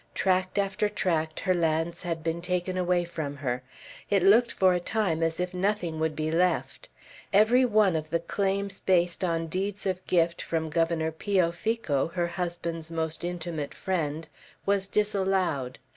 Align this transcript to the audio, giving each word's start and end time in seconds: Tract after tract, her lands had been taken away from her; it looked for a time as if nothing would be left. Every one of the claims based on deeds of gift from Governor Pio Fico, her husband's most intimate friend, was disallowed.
Tract 0.15 0.57
after 0.57 0.89
tract, 0.89 1.41
her 1.41 1.53
lands 1.53 2.01
had 2.01 2.23
been 2.23 2.41
taken 2.41 2.75
away 2.75 3.05
from 3.05 3.35
her; 3.37 3.61
it 4.09 4.23
looked 4.23 4.51
for 4.51 4.73
a 4.73 4.79
time 4.79 5.21
as 5.21 5.39
if 5.39 5.53
nothing 5.53 5.99
would 5.99 6.15
be 6.15 6.31
left. 6.31 6.89
Every 7.31 7.65
one 7.65 7.95
of 7.95 8.09
the 8.09 8.19
claims 8.19 8.79
based 8.79 9.23
on 9.23 9.45
deeds 9.45 9.85
of 9.85 10.03
gift 10.07 10.41
from 10.41 10.71
Governor 10.71 11.11
Pio 11.11 11.51
Fico, 11.51 12.07
her 12.15 12.25
husband's 12.25 12.89
most 12.89 13.23
intimate 13.23 13.75
friend, 13.75 14.27
was 14.65 14.87
disallowed. 14.87 15.77